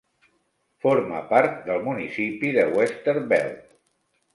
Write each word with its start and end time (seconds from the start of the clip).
Forma 0.85 1.21
part 1.35 1.61
del 1.69 1.85
municipi 1.91 2.53
de 2.59 2.67
Westerveld. 2.77 3.67